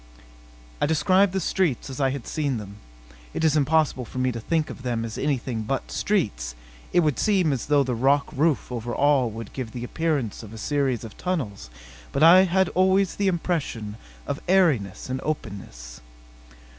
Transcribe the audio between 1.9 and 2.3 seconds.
I had